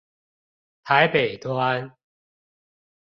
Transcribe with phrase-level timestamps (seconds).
[0.83, 1.95] 台北端